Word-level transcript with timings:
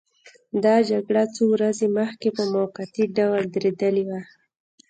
دا 0.63 0.75
جګړه 0.89 1.23
څو 1.35 1.43
ورځې 1.53 1.87
مخکې 1.97 2.29
په 2.37 2.43
موقتي 2.53 3.03
ډول 3.17 3.43
درېدلې 3.55 4.03
وه. 4.09 4.21